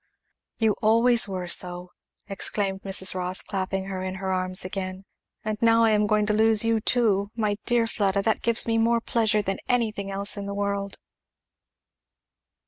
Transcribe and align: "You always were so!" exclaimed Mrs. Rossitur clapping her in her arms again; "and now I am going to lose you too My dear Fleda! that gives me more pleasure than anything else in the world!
"You 0.57 0.75
always 0.81 1.27
were 1.27 1.45
so!" 1.45 1.89
exclaimed 2.27 2.81
Mrs. 2.81 3.13
Rossitur 3.13 3.45
clapping 3.47 3.85
her 3.85 4.01
in 4.01 4.15
her 4.15 4.33
arms 4.33 4.65
again; 4.65 5.03
"and 5.43 5.61
now 5.61 5.83
I 5.83 5.91
am 5.91 6.07
going 6.07 6.25
to 6.25 6.33
lose 6.33 6.65
you 6.65 6.79
too 6.79 7.27
My 7.35 7.57
dear 7.67 7.85
Fleda! 7.85 8.23
that 8.23 8.41
gives 8.41 8.65
me 8.65 8.79
more 8.79 8.99
pleasure 8.99 9.43
than 9.43 9.59
anything 9.69 10.09
else 10.09 10.37
in 10.37 10.47
the 10.47 10.55
world! 10.55 10.97